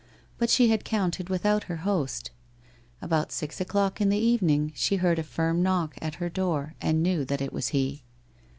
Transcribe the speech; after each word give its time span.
But 0.39 0.49
she 0.49 0.69
had 0.69 0.83
counted 0.83 1.29
without 1.29 1.65
her 1.65 1.75
host. 1.85 2.31
About 3.03 3.31
six 3.31 3.61
o'clock 3.61 4.01
in 4.01 4.09
the 4.09 4.17
evening 4.17 4.71
she 4.75 4.95
heard 4.95 5.19
a 5.19 5.23
firm 5.23 5.61
knock 5.61 5.95
at 6.01 6.15
her 6.15 6.27
door 6.27 6.73
and 6.81 7.03
knew 7.03 7.23
that 7.25 7.39
it 7.39 7.53
was 7.53 7.67
he. 7.67 8.01